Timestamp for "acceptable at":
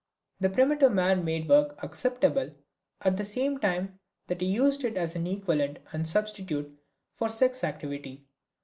1.83-3.17